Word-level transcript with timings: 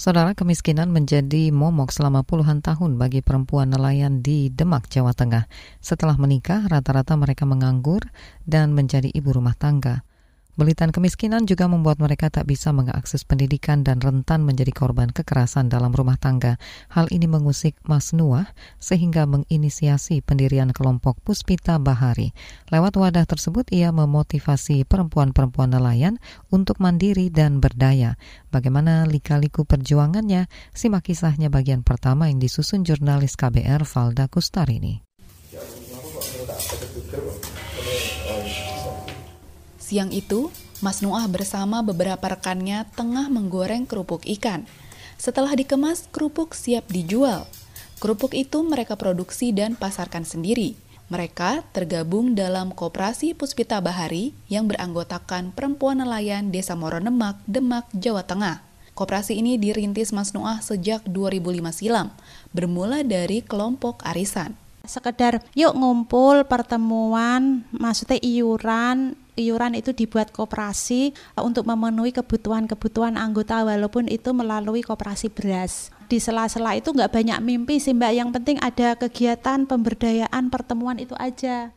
Saudara, 0.00 0.32
kemiskinan 0.32 0.88
menjadi 0.96 1.52
momok 1.52 1.92
selama 1.92 2.24
puluhan 2.24 2.64
tahun 2.64 2.96
bagi 2.96 3.20
perempuan 3.20 3.68
nelayan 3.68 4.24
di 4.24 4.48
Demak, 4.48 4.88
Jawa 4.88 5.12
Tengah. 5.12 5.44
Setelah 5.76 6.16
menikah, 6.16 6.64
rata-rata 6.72 7.20
mereka 7.20 7.44
menganggur 7.44 8.00
dan 8.48 8.72
menjadi 8.72 9.12
ibu 9.12 9.28
rumah 9.28 9.52
tangga. 9.52 10.00
Belitan 10.58 10.90
kemiskinan 10.90 11.46
juga 11.46 11.70
membuat 11.70 12.02
mereka 12.02 12.26
tak 12.26 12.50
bisa 12.50 12.74
mengakses 12.74 13.22
pendidikan 13.22 13.86
dan 13.86 14.02
rentan 14.02 14.42
menjadi 14.42 14.74
korban 14.74 15.14
kekerasan 15.14 15.70
dalam 15.70 15.94
rumah 15.94 16.18
tangga. 16.18 16.58
Hal 16.90 17.06
ini 17.14 17.30
mengusik 17.30 17.78
Mas 17.86 18.10
Nuah 18.10 18.50
sehingga 18.82 19.28
menginisiasi 19.30 20.24
pendirian 20.26 20.74
kelompok 20.74 21.22
Puspita 21.22 21.78
Bahari. 21.78 22.34
Lewat 22.74 22.98
wadah 22.98 23.28
tersebut 23.28 23.70
ia 23.70 23.94
memotivasi 23.94 24.82
perempuan-perempuan 24.88 25.70
nelayan 25.76 26.18
untuk 26.50 26.82
mandiri 26.82 27.30
dan 27.30 27.62
berdaya. 27.62 28.18
Bagaimana 28.50 29.06
lika-liku 29.06 29.62
perjuangannya? 29.62 30.50
Simak 30.74 31.10
kisahnya 31.10 31.50
bagian 31.50 31.86
pertama 31.86 32.26
yang 32.26 32.42
disusun 32.42 32.82
jurnalis 32.82 33.38
KBR 33.38 33.86
Valda 33.86 34.26
Kustarini. 34.26 35.09
Siang 39.90 40.14
itu, 40.14 40.54
Mas 40.78 41.02
Nuah 41.02 41.26
bersama 41.26 41.82
beberapa 41.82 42.22
rekannya 42.22 42.86
tengah 42.94 43.26
menggoreng 43.26 43.90
kerupuk 43.90 44.22
ikan. 44.38 44.62
Setelah 45.18 45.50
dikemas, 45.58 46.06
kerupuk 46.14 46.54
siap 46.54 46.86
dijual. 46.94 47.50
Kerupuk 47.98 48.38
itu 48.38 48.62
mereka 48.62 48.94
produksi 48.94 49.50
dan 49.50 49.74
pasarkan 49.74 50.22
sendiri. 50.22 50.78
Mereka 51.10 51.66
tergabung 51.74 52.38
dalam 52.38 52.70
Koperasi 52.70 53.34
Puspita 53.34 53.82
Bahari 53.82 54.30
yang 54.46 54.70
beranggotakan 54.70 55.50
perempuan 55.50 55.98
nelayan 55.98 56.54
Desa 56.54 56.78
Moronemak, 56.78 57.42
Demak, 57.50 57.90
Jawa 57.90 58.22
Tengah. 58.22 58.62
Koperasi 58.94 59.42
ini 59.42 59.58
dirintis 59.58 60.14
Mas 60.14 60.30
Nuah 60.30 60.62
sejak 60.62 61.02
2005 61.02 61.74
silam, 61.74 62.14
bermula 62.54 63.02
dari 63.02 63.42
kelompok 63.42 64.06
arisan. 64.06 64.54
Sekedar 64.86 65.42
yuk 65.58 65.74
ngumpul 65.74 66.46
pertemuan, 66.46 67.66
maksudnya 67.74 68.22
iuran, 68.22 69.18
iuran 69.40 69.72
itu 69.72 69.96
dibuat 69.96 70.30
koperasi 70.30 71.16
uh, 71.34 71.42
untuk 71.42 71.64
memenuhi 71.64 72.12
kebutuhan-kebutuhan 72.12 73.16
anggota 73.16 73.64
walaupun 73.64 74.06
itu 74.06 74.36
melalui 74.36 74.84
koperasi 74.84 75.32
beras. 75.32 75.88
Di 76.12 76.20
sela-sela 76.20 76.76
itu 76.76 76.92
nggak 76.92 77.08
banyak 77.08 77.38
mimpi 77.40 77.80
sih 77.80 77.96
mbak, 77.96 78.12
yang 78.12 78.30
penting 78.30 78.60
ada 78.60 78.94
kegiatan 79.00 79.64
pemberdayaan 79.64 80.52
pertemuan 80.52 81.00
itu 81.00 81.16
aja. 81.16 81.72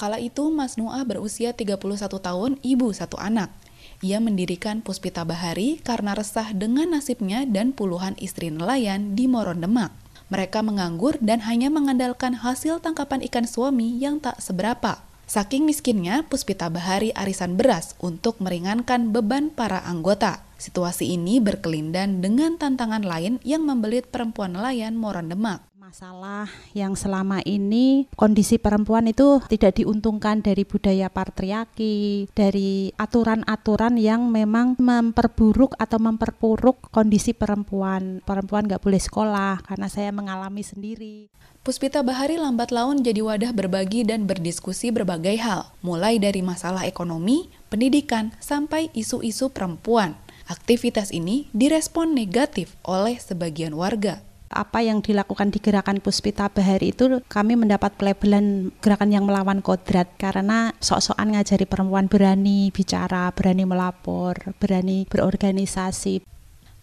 Kala 0.00 0.16
itu 0.16 0.48
Mas 0.48 0.80
Nuah 0.80 1.04
berusia 1.04 1.52
31 1.52 1.76
tahun, 2.08 2.56
ibu 2.64 2.88
satu 2.94 3.20
anak. 3.20 3.52
Ia 4.00 4.16
mendirikan 4.16 4.80
Puspita 4.80 5.28
Bahari 5.28 5.76
karena 5.84 6.16
resah 6.16 6.56
dengan 6.56 6.96
nasibnya 6.96 7.44
dan 7.44 7.76
puluhan 7.76 8.16
istri 8.16 8.48
nelayan 8.48 9.12
di 9.12 9.28
Moron 9.28 9.60
Demak. 9.60 9.92
Mereka 10.32 10.64
menganggur 10.64 11.20
dan 11.20 11.44
hanya 11.44 11.68
mengandalkan 11.68 12.38
hasil 12.38 12.80
tangkapan 12.80 13.20
ikan 13.28 13.44
suami 13.44 14.00
yang 14.00 14.16
tak 14.22 14.40
seberapa. 14.40 15.04
Saking 15.30 15.62
miskinnya, 15.62 16.26
Puspita 16.26 16.66
Bahari 16.66 17.14
arisan 17.14 17.54
beras 17.54 17.94
untuk 18.02 18.42
meringankan 18.42 19.14
beban 19.14 19.54
para 19.54 19.78
anggota. 19.86 20.42
Situasi 20.58 21.14
ini 21.14 21.38
berkelindan 21.38 22.18
dengan 22.18 22.58
tantangan 22.58 23.06
lain 23.06 23.38
yang 23.46 23.62
membelit 23.62 24.10
perempuan 24.10 24.58
nelayan 24.58 24.98
Moron 24.98 25.30
Demak 25.30 25.69
masalah 25.90 26.46
yang 26.70 26.94
selama 26.94 27.42
ini 27.42 28.06
kondisi 28.14 28.62
perempuan 28.62 29.10
itu 29.10 29.42
tidak 29.50 29.82
diuntungkan 29.82 30.38
dari 30.38 30.62
budaya 30.62 31.10
patriarki, 31.10 32.30
dari 32.30 32.94
aturan-aturan 32.94 33.98
yang 33.98 34.30
memang 34.30 34.78
memperburuk 34.78 35.74
atau 35.82 35.98
memperpuruk 35.98 36.94
kondisi 36.94 37.34
perempuan. 37.34 38.22
Perempuan 38.22 38.70
nggak 38.70 38.86
boleh 38.86 39.02
sekolah 39.02 39.66
karena 39.66 39.90
saya 39.90 40.14
mengalami 40.14 40.62
sendiri. 40.62 41.26
Puspita 41.66 42.06
Bahari 42.06 42.38
lambat 42.38 42.70
laun 42.70 43.02
jadi 43.02 43.26
wadah 43.26 43.50
berbagi 43.50 44.06
dan 44.06 44.30
berdiskusi 44.30 44.94
berbagai 44.94 45.42
hal, 45.42 45.74
mulai 45.82 46.22
dari 46.22 46.38
masalah 46.38 46.86
ekonomi, 46.86 47.50
pendidikan, 47.66 48.30
sampai 48.38 48.94
isu-isu 48.94 49.50
perempuan. 49.50 50.14
Aktivitas 50.46 51.10
ini 51.10 51.50
direspon 51.50 52.14
negatif 52.14 52.78
oleh 52.86 53.18
sebagian 53.18 53.74
warga 53.74 54.29
apa 54.50 54.82
yang 54.82 54.98
dilakukan 54.98 55.54
di 55.54 55.62
gerakan 55.62 56.02
Puspita 56.02 56.50
Bahari 56.50 56.90
itu 56.90 57.22
kami 57.30 57.54
mendapat 57.54 57.94
pelabelan 57.94 58.74
gerakan 58.82 59.14
yang 59.14 59.22
melawan 59.22 59.62
kodrat 59.62 60.10
karena 60.18 60.74
sok-sokan 60.82 61.38
ngajari 61.38 61.70
perempuan 61.70 62.10
berani 62.10 62.74
bicara, 62.74 63.30
berani 63.30 63.62
melapor, 63.62 64.34
berani 64.58 65.06
berorganisasi. 65.06 66.26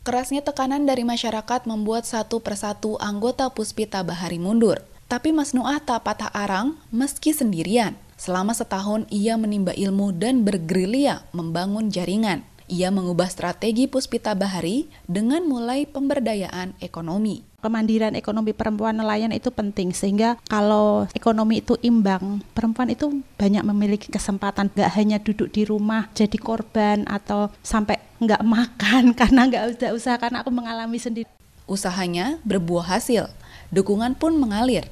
Kerasnya 0.08 0.40
tekanan 0.40 0.88
dari 0.88 1.04
masyarakat 1.04 1.68
membuat 1.68 2.08
satu 2.08 2.40
persatu 2.40 2.96
anggota 3.04 3.52
Puspita 3.52 4.00
Bahari 4.00 4.40
mundur. 4.40 4.80
Tapi 5.12 5.36
Mas 5.36 5.52
Nuah 5.52 5.84
tak 5.84 6.08
patah 6.08 6.32
arang 6.32 6.80
meski 6.88 7.36
sendirian. 7.36 8.00
Selama 8.16 8.56
setahun 8.56 9.04
ia 9.12 9.36
menimba 9.36 9.76
ilmu 9.76 10.16
dan 10.16 10.48
bergerilya 10.48 11.28
membangun 11.36 11.92
jaringan. 11.92 12.48
Ia 12.72 12.92
mengubah 12.96 13.28
strategi 13.28 13.92
Puspita 13.92 14.32
Bahari 14.36 14.88
dengan 15.08 15.44
mulai 15.44 15.84
pemberdayaan 15.84 16.80
ekonomi 16.80 17.47
kemandirian 17.58 18.14
ekonomi 18.14 18.54
perempuan 18.54 18.94
nelayan 18.94 19.34
itu 19.34 19.50
penting 19.50 19.90
sehingga 19.90 20.38
kalau 20.46 21.10
ekonomi 21.18 21.66
itu 21.66 21.74
imbang 21.82 22.46
perempuan 22.54 22.94
itu 22.94 23.26
banyak 23.34 23.66
memiliki 23.66 24.14
kesempatan. 24.14 24.70
Gak 24.78 24.94
hanya 24.94 25.18
duduk 25.18 25.50
di 25.50 25.66
rumah 25.66 26.06
jadi 26.14 26.38
korban 26.38 27.10
atau 27.10 27.50
sampai 27.66 27.98
nggak 28.22 28.46
makan 28.62 29.18
karena 29.18 29.50
nggak 29.50 29.64
udah 29.74 29.90
usaha 29.98 30.22
karena 30.22 30.46
aku 30.46 30.54
mengalami 30.54 31.02
sendiri. 31.02 31.26
Usahanya 31.66 32.38
berbuah 32.46 32.94
hasil. 32.94 33.26
Dukungan 33.74 34.14
pun 34.14 34.38
mengalir. 34.38 34.86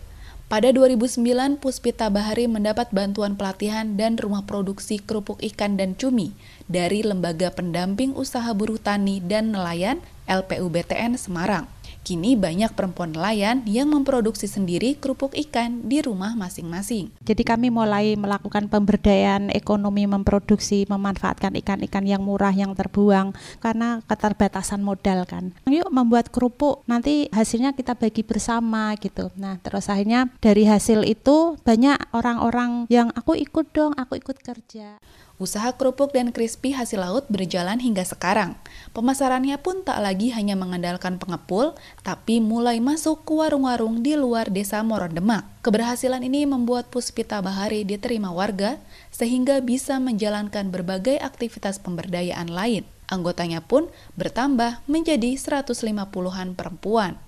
Pada 0.50 0.70
2009, 0.70 1.62
Puspita 1.62 2.09
Bahari 2.09 2.50
mendapat 2.50 2.90
bantuan 2.90 3.34
pelatihan 3.38 3.98
dan 3.98 4.18
rumah 4.18 4.46
produksi 4.46 5.02
kerupuk 5.02 5.42
ikan 5.54 5.78
dan 5.78 5.94
cumi 5.98 6.34
dari 6.66 7.02
Lembaga 7.02 7.50
Pendamping 7.54 8.14
Usaha 8.14 8.50
Buruh 8.58 8.78
Tani 8.78 9.22
dan 9.22 9.54
Nelayan 9.54 10.02
LPUBTN 10.30 11.18
Semarang. 11.18 11.66
Kini 12.06 12.38
banyak 12.38 12.78
perempuan 12.78 13.18
nelayan 13.18 13.66
yang 13.66 13.90
memproduksi 13.90 14.46
sendiri 14.46 14.94
kerupuk 14.94 15.34
ikan 15.34 15.90
di 15.90 16.06
rumah 16.06 16.38
masing-masing. 16.38 17.10
Jadi 17.26 17.42
kami 17.42 17.74
mulai 17.74 18.14
melakukan 18.14 18.70
pemberdayaan 18.70 19.50
ekonomi 19.50 20.06
memproduksi, 20.06 20.86
memanfaatkan 20.86 21.58
ikan-ikan 21.66 22.06
yang 22.06 22.22
murah 22.22 22.54
yang 22.54 22.78
terbuang 22.78 23.34
karena 23.58 24.06
keterbatasan 24.06 24.86
modal 24.86 25.26
kan. 25.26 25.58
Yuk 25.66 25.90
membuat 25.90 26.30
kerupuk, 26.30 26.86
nanti 26.86 27.26
hasilnya 27.34 27.74
kita 27.74 27.98
bagi 27.98 28.22
bersama 28.22 28.94
gitu. 29.02 29.34
Nah 29.34 29.58
terus 29.66 29.90
akhirnya 29.90 30.30
dari 30.38 30.70
hasil 30.70 31.02
itu 31.10 31.58
banyak 31.66 32.14
orang-orang 32.14 32.86
yang 32.86 33.10
aku 33.18 33.34
ikut 33.34 33.74
dong, 33.74 33.98
aku 33.98 34.22
ikut 34.22 34.38
kerja. 34.46 35.02
Usaha 35.35 35.75
kerupuk 35.75 36.16
dan 36.16 36.31
crispy 36.31 36.72
hasil 36.72 37.03
laut 37.03 37.28
berjalan 37.28 37.75
hingga 37.84 38.07
sekarang. 38.07 38.56
Pemasarannya 38.96 39.59
pun 39.59 39.84
tak 39.84 40.00
lagi 40.00 40.31
hanya 40.31 40.56
mengandalkan 40.56 41.19
pengepul, 41.19 41.75
tapi 42.07 42.40
mulai 42.40 42.80
masuk 42.80 43.27
ke 43.27 43.36
warung-warung 43.36 44.00
di 44.00 44.15
luar 44.15 44.48
desa 44.48 44.80
Morondemak. 44.80 45.44
Keberhasilan 45.60 46.24
ini 46.24 46.48
membuat 46.48 46.88
Puspita 46.88 47.44
Bahari 47.44 47.83
diterima 47.83 48.31
warga, 48.31 48.80
sehingga 49.12 49.60
bisa 49.60 50.00
menjalankan 50.00 50.71
berbagai 50.71 51.19
aktivitas 51.19 51.83
pemberdayaan 51.83 52.48
lain. 52.48 52.88
Anggotanya 53.12 53.60
pun 53.60 53.92
bertambah 54.15 54.88
menjadi 54.88 55.36
150-an 55.36 56.56
perempuan. 56.56 57.19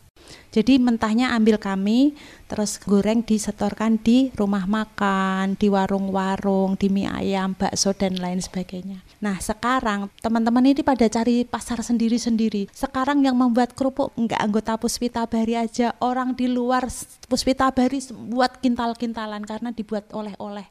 Jadi 0.52 0.82
mentahnya 0.82 1.36
ambil 1.38 1.62
kami, 1.62 2.18
terus 2.50 2.82
goreng 2.82 3.22
disetorkan 3.22 4.00
di 4.02 4.34
rumah 4.34 4.66
makan, 4.66 5.60
di 5.60 5.68
warung-warung, 5.70 6.80
di 6.80 6.90
mie 6.90 7.12
ayam, 7.12 7.54
bakso 7.54 7.94
dan 7.94 8.18
lain 8.18 8.42
sebagainya. 8.42 9.04
Nah 9.22 9.38
sekarang 9.38 10.10
teman-teman 10.22 10.66
ini 10.66 10.82
pada 10.82 11.06
cari 11.10 11.46
pasar 11.46 11.82
sendiri-sendiri. 11.82 12.70
Sekarang 12.74 13.22
yang 13.22 13.38
membuat 13.38 13.74
kerupuk 13.78 14.14
nggak 14.18 14.42
anggota 14.42 14.78
Puspita 14.82 15.26
Bari 15.30 15.58
aja, 15.58 15.94
orang 16.02 16.34
di 16.34 16.50
luar 16.50 16.90
Puspita 17.28 17.70
Bari 17.70 18.00
buat 18.32 18.58
kintal-kintalan 18.62 19.44
karena 19.46 19.70
dibuat 19.76 20.10
oleh-oleh. 20.14 20.66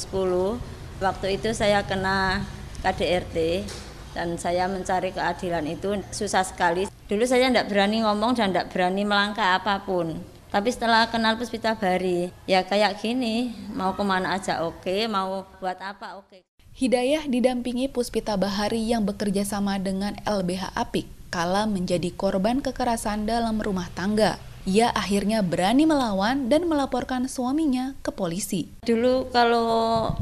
Waktu 1.02 1.26
itu 1.36 1.50
saya 1.50 1.82
kena 1.82 2.46
KDRT 2.86 3.66
dan 4.14 4.38
saya 4.38 4.70
mencari 4.70 5.10
keadilan 5.10 5.66
itu 5.66 5.98
susah 6.14 6.46
sekali. 6.46 6.86
Dulu 7.10 7.26
saya 7.26 7.50
tidak 7.50 7.68
berani 7.68 8.06
ngomong 8.06 8.38
dan 8.38 8.54
tidak 8.54 8.70
berani 8.70 9.02
melangkah 9.02 9.58
apa 9.58 9.82
pun. 9.82 10.16
Tapi 10.54 10.70
setelah 10.70 11.10
kenal 11.10 11.34
Puspita 11.34 11.74
Bari, 11.74 12.30
ya 12.46 12.62
kayak 12.62 13.02
gini, 13.02 13.50
mau 13.74 13.90
ke 13.98 14.06
mana 14.06 14.38
aja 14.38 14.62
oke, 14.62 15.10
mau 15.10 15.42
buat 15.58 15.82
apa 15.82 16.22
oke. 16.22 16.46
Hidayah 16.78 17.26
didampingi 17.26 17.90
Puspita 17.90 18.38
Bahari 18.38 18.86
yang 18.86 19.02
bekerja 19.02 19.42
sama 19.42 19.82
dengan 19.82 20.14
LBH 20.22 20.78
Apik 20.78 21.10
kala 21.34 21.66
menjadi 21.66 22.14
korban 22.14 22.62
kekerasan 22.62 23.26
dalam 23.26 23.58
rumah 23.58 23.90
tangga. 23.98 24.38
Ia 24.70 24.94
akhirnya 24.94 25.42
berani 25.42 25.84
melawan 25.84 26.46
dan 26.46 26.70
melaporkan 26.70 27.26
suaminya 27.26 27.98
ke 28.06 28.14
polisi. 28.14 28.70
Dulu 28.86 29.34
kalau 29.34 30.14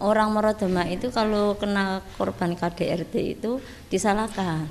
orang 0.00 0.32
Morodema 0.32 0.88
itu 0.88 1.12
kalau 1.12 1.54
kena 1.54 2.00
korban 2.16 2.56
KDRT 2.56 3.14
itu 3.38 3.60
disalahkan. 3.92 4.64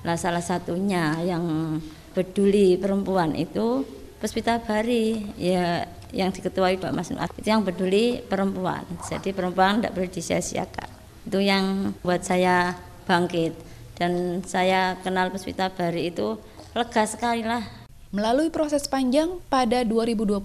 Nah 0.00 0.16
salah 0.16 0.40
satunya 0.40 1.20
yang 1.20 1.76
peduli 2.16 2.80
perempuan 2.80 3.36
itu 3.36 3.84
Puspita 4.20 4.60
Bari 4.60 5.32
ya 5.40 5.88
yang 6.12 6.28
diketuai 6.28 6.76
Pak 6.76 6.92
Mas 6.92 7.08
Nuat 7.08 7.32
itu 7.40 7.48
yang 7.48 7.64
peduli 7.64 8.20
perempuan. 8.20 8.84
Jadi 9.08 9.32
perempuan 9.32 9.80
tidak 9.80 9.96
boleh 9.96 10.10
disia-siakan. 10.12 10.88
Itu 11.24 11.38
yang 11.40 11.96
buat 12.04 12.20
saya 12.20 12.76
bangkit 13.08 13.56
dan 13.96 14.44
saya 14.44 15.00
kenal 15.00 15.32
Puspita 15.32 15.72
Bari 15.72 16.12
itu 16.12 16.36
lega 16.76 17.04
sekali 17.08 17.44
lah 17.44 17.79
Melalui 18.10 18.50
proses 18.50 18.90
panjang, 18.90 19.38
pada 19.46 19.86
2021 19.86 20.42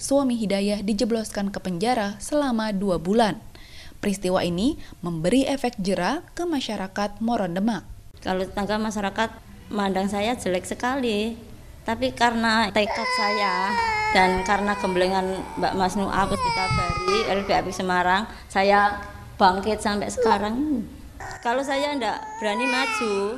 suami 0.00 0.32
Hidayah 0.32 0.80
dijebloskan 0.80 1.52
ke 1.52 1.60
penjara 1.60 2.16
selama 2.24 2.72
dua 2.72 2.96
bulan. 2.96 3.36
Peristiwa 4.00 4.40
ini 4.40 4.80
memberi 5.04 5.44
efek 5.44 5.76
jera 5.76 6.24
ke 6.32 6.48
masyarakat 6.48 7.20
Moron 7.20 7.52
Demak. 7.52 7.84
Kalau 8.24 8.48
tetangga 8.48 8.80
masyarakat 8.80 9.28
mandang 9.68 10.08
saya 10.08 10.40
jelek 10.40 10.64
sekali, 10.64 11.36
tapi 11.84 12.16
karena 12.16 12.72
tekad 12.72 13.08
saya 13.20 13.76
dan 14.16 14.40
karena 14.48 14.72
gemblengan 14.80 15.44
Mbak 15.60 15.76
Mas 15.76 16.00
Nu'a 16.00 16.24
Puspita 16.24 16.64
Bari, 16.64 17.18
LBAP 17.44 17.76
Semarang, 17.76 18.24
saya 18.48 19.04
bangkit 19.36 19.84
sampai 19.84 20.08
sekarang. 20.08 20.80
Kalau 21.44 21.60
saya 21.60 21.92
tidak 21.92 22.24
berani 22.40 22.64
maju, 22.64 23.36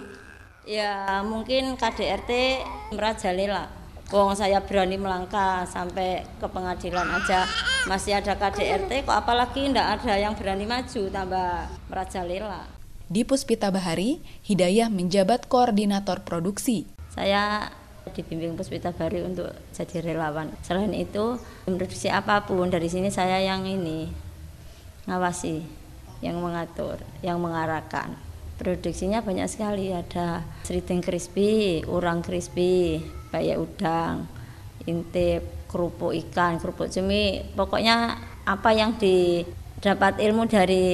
Ya 0.69 1.25
mungkin 1.25 1.81
KDRT 1.81 2.61
merajalela. 2.93 3.73
Wong 4.13 4.37
saya 4.37 4.61
berani 4.61 5.01
melangkah 5.01 5.65
sampai 5.65 6.29
ke 6.37 6.45
pengadilan 6.45 7.09
aja 7.09 7.49
masih 7.89 8.21
ada 8.21 8.37
KDRT 8.37 9.09
kok 9.09 9.17
apalagi 9.17 9.73
ndak 9.73 10.01
ada 10.01 10.21
yang 10.21 10.37
berani 10.37 10.69
maju 10.69 11.09
tambah 11.09 11.73
merajalela. 11.89 12.69
Di 13.09 13.25
Puspita 13.25 13.73
Bahari, 13.73 14.21
Hidayah 14.45 14.93
menjabat 14.93 15.49
koordinator 15.49 16.21
produksi. 16.21 16.85
Saya 17.17 17.73
dibimbing 18.13 18.53
Puspita 18.53 18.93
Bahari 18.93 19.25
untuk 19.25 19.49
jadi 19.73 20.05
relawan. 20.05 20.53
Selain 20.61 20.93
itu, 20.93 21.41
produksi 21.65 22.13
apa 22.13 22.45
pun 22.45 22.69
dari 22.69 22.93
sini 22.93 23.09
saya 23.09 23.41
yang 23.41 23.65
ini 23.65 24.13
ngawasi, 25.09 25.65
yang 26.21 26.37
mengatur, 26.45 27.01
yang 27.25 27.41
mengarahkan 27.41 28.28
produksinya 28.59 29.23
banyak 29.23 29.47
sekali 29.47 29.95
ada 29.95 30.43
seriting 30.67 30.99
crispy, 30.99 31.81
urang 31.87 32.21
crispy, 32.21 32.99
kayak 33.31 33.57
udang, 33.63 34.27
intip, 34.85 35.71
kerupuk 35.71 36.11
ikan, 36.27 36.59
kerupuk 36.59 36.91
cumi, 36.91 37.47
pokoknya 37.55 38.19
apa 38.45 38.71
yang 38.75 38.99
didapat 38.99 40.19
ilmu 40.19 40.51
dari 40.51 40.87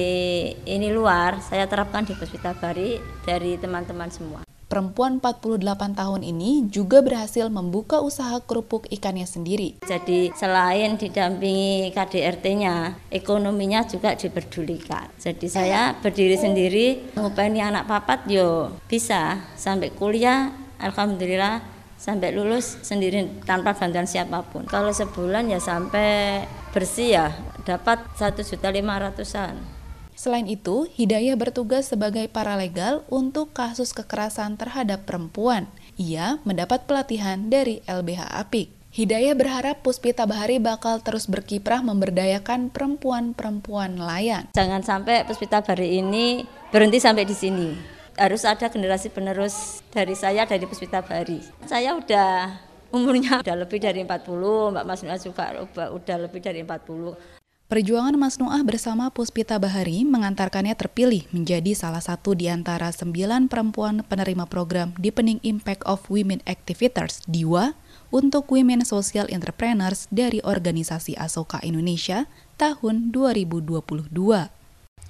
ini 0.53 0.93
luar 0.93 1.41
saya 1.41 1.65
terapkan 1.65 2.05
di 2.05 2.13
Puspita 2.13 2.53
Bari 2.53 3.01
dari 3.25 3.57
teman-teman 3.57 4.13
semua. 4.13 4.54
Perempuan 4.65 5.21
48 5.21 5.61
tahun 5.93 6.21
ini 6.25 6.73
juga 6.73 7.05
berhasil 7.05 7.45
membuka 7.53 8.01
usaha 8.01 8.41
kerupuk 8.41 8.89
ikannya 8.89 9.29
sendiri. 9.29 9.77
Jadi 9.85 10.33
selain 10.33 10.97
didampingi 10.97 11.93
KDRT-nya, 11.93 12.97
ekonominya 13.13 13.85
juga 13.85 14.17
diperdulikan. 14.17 15.13
Jadi 15.21 15.45
saya 15.45 15.93
berdiri 16.01 16.33
sendiri, 16.33 17.13
ngupani 17.13 17.61
anak 17.61 17.85
papat 17.85 18.25
yo 18.25 18.73
bisa 18.89 19.37
sampai 19.53 19.93
kuliah, 19.93 20.49
alhamdulillah 20.81 21.61
sampai 21.95 22.35
lulus 22.35 22.81
sendiri 22.81 23.45
tanpa 23.45 23.77
bantuan 23.77 24.09
siapa 24.09 24.41
pun. 24.49 24.65
Kalau 24.65 24.89
sebulan 24.89 25.45
ya 25.45 25.61
sampai 25.61 26.43
bersih 26.73 27.09
ya 27.15 27.27
dapat 27.63 28.01
satu 28.17 28.41
juta 28.41 28.73
lima 28.73 28.97
ratusan. 28.97 29.84
Selain 30.15 30.47
itu, 30.47 30.87
Hidayah 30.95 31.35
bertugas 31.35 31.91
sebagai 31.91 32.31
paralegal 32.31 33.03
untuk 33.11 33.51
kasus 33.51 33.91
kekerasan 33.91 34.55
terhadap 34.55 35.03
perempuan. 35.03 35.67
Ia 35.99 36.39
mendapat 36.47 36.87
pelatihan 36.87 37.51
dari 37.51 37.83
LBH 37.83 38.31
Apik. 38.31 38.71
Hidayah 38.95 39.35
berharap 39.35 39.83
Puspita 39.83 40.23
Bahari 40.23 40.55
bakal 40.55 41.03
terus 41.03 41.27
berkiprah 41.27 41.83
memberdayakan 41.83 42.71
perempuan-perempuan 42.71 43.99
nelayan. 43.99 44.47
Jangan 44.55 44.87
sampai 44.87 45.27
Puspita 45.27 45.59
Bahari 45.59 45.99
ini 45.99 46.47
berhenti 46.71 47.03
sampai 47.03 47.27
di 47.27 47.35
sini. 47.35 47.75
Harus 48.15 48.47
ada 48.47 48.71
generasi 48.71 49.11
penerus 49.11 49.83
dari 49.91 50.15
saya 50.15 50.47
dari 50.47 50.63
Puspita 50.63 51.03
Bahari. 51.03 51.43
Saya 51.67 51.91
udah 51.91 52.55
umurnya 52.95 53.39
udah 53.43 53.57
lebih 53.67 53.83
dari 53.83 53.99
40, 53.99 54.79
Mbak 54.79 54.85
Mas 54.87 55.03
juga 55.27 55.51
udah 55.91 56.17
lebih 56.23 56.39
dari 56.39 56.63
40. 56.63 57.44
Perjuangan 57.65 58.13
Mas 58.13 58.37
Nuah 58.37 58.61
bersama 58.61 59.09
Puspita 59.09 59.57
Bahari 59.57 60.05
mengantarkannya 60.05 60.77
terpilih 60.77 61.25
menjadi 61.33 61.73
salah 61.73 61.97
satu 61.97 62.37
di 62.37 62.45
antara 62.45 62.93
sembilan 62.93 63.49
perempuan 63.49 64.05
penerima 64.05 64.45
program 64.45 64.93
Deepening 65.01 65.41
Impact 65.41 65.81
of 65.89 66.05
Women 66.05 66.45
Activators 66.45 67.25
DIWA 67.25 67.73
untuk 68.13 68.53
Women 68.53 68.85
Social 68.85 69.25
Entrepreneurs 69.33 70.05
dari 70.13 70.45
organisasi 70.45 71.17
Asoka 71.17 71.57
Indonesia 71.65 72.29
tahun 72.61 73.09
2022. 73.09 74.13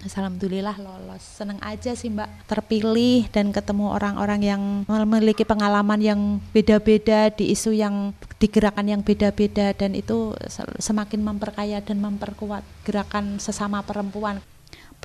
Alhamdulillah 0.04 0.76
lolos. 0.82 1.24
Seneng 1.24 1.58
aja 1.64 1.96
sih 1.96 2.12
Mbak 2.12 2.50
terpilih 2.52 3.32
dan 3.32 3.56
ketemu 3.56 3.96
orang-orang 3.96 4.42
yang 4.44 4.62
memiliki 4.86 5.48
pengalaman 5.48 6.02
yang 6.04 6.22
beda-beda 6.52 7.32
di 7.32 7.56
isu 7.56 7.72
yang 7.72 8.12
di 8.36 8.52
gerakan 8.52 8.92
yang 8.92 9.02
beda-beda 9.02 9.72
dan 9.72 9.96
itu 9.96 10.36
semakin 10.78 11.24
memperkaya 11.24 11.80
dan 11.80 12.04
memperkuat 12.04 12.62
gerakan 12.84 13.40
sesama 13.40 13.82
perempuan. 13.82 14.44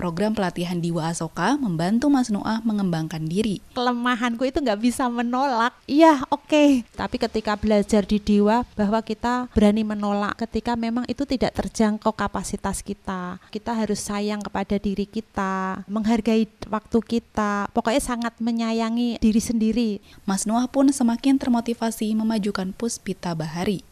Program 0.00 0.32
pelatihan 0.32 0.80
Diwa 0.80 1.12
Asoka 1.12 1.60
membantu 1.60 2.08
Mas 2.08 2.32
Noah 2.32 2.64
mengembangkan 2.64 3.20
diri. 3.20 3.60
Kelemahanku 3.76 4.48
itu 4.48 4.64
nggak 4.64 4.80
bisa 4.80 5.12
menolak. 5.12 5.76
Iya, 5.84 6.24
oke. 6.32 6.48
Okay. 6.48 6.70
Tapi 6.96 7.20
ketika 7.20 7.52
belajar 7.60 8.08
di 8.08 8.16
Diwa 8.16 8.64
bahwa 8.72 9.04
kita 9.04 9.52
berani 9.52 9.84
menolak 9.84 10.40
ketika 10.40 10.72
memang 10.72 11.04
itu 11.04 11.28
tidak 11.28 11.52
terjangkau 11.52 12.16
kapasitas 12.16 12.80
kita. 12.80 13.36
Kita 13.52 13.76
harus 13.76 14.00
sayang 14.00 14.40
kepada 14.40 14.80
diri 14.80 15.04
kita, 15.04 15.84
menghargai 15.84 16.48
waktu 16.72 16.98
kita. 17.04 17.68
Pokoknya 17.76 18.00
sangat 18.00 18.32
menyayangi 18.40 19.20
diri 19.20 19.42
sendiri. 19.44 19.90
Mas 20.24 20.48
Noah 20.48 20.64
pun 20.64 20.88
semakin 20.88 21.36
termotivasi 21.36 22.16
memajukan 22.16 22.72
Puspita 22.72 23.36
Bahari 23.36 23.89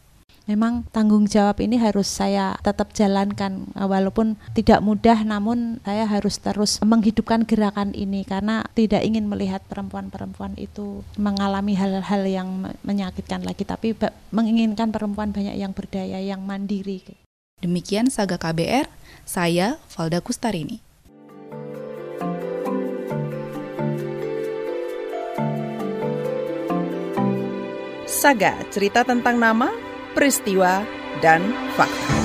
memang 0.48 0.88
tanggung 0.88 1.28
jawab 1.28 1.60
ini 1.60 1.76
harus 1.76 2.08
saya 2.08 2.56
tetap 2.64 2.96
jalankan 2.96 3.68
walaupun 3.76 4.40
tidak 4.56 4.80
mudah 4.80 5.20
namun 5.22 5.78
saya 5.84 6.08
harus 6.08 6.40
terus 6.40 6.80
menghidupkan 6.80 7.44
gerakan 7.44 7.92
ini 7.92 8.24
karena 8.24 8.64
tidak 8.72 9.04
ingin 9.04 9.28
melihat 9.28 9.60
perempuan-perempuan 9.68 10.56
itu 10.56 11.04
mengalami 11.20 11.76
hal-hal 11.76 12.24
yang 12.24 12.72
menyakitkan 12.80 13.44
lagi 13.44 13.68
tapi 13.68 13.92
menginginkan 14.32 14.88
perempuan 14.88 15.30
banyak 15.30 15.60
yang 15.60 15.76
berdaya 15.76 16.16
yang 16.16 16.40
mandiri 16.40 17.04
demikian 17.60 18.08
Saga 18.08 18.40
KBR 18.40 18.88
saya 19.28 19.76
Valda 19.92 20.24
Kustarini. 20.24 20.80
Saga, 28.08 28.58
cerita 28.74 29.06
tentang 29.06 29.38
nama, 29.38 29.70
peristiwa, 30.18 30.82
dan 31.22 31.54
fakta. 31.78 32.17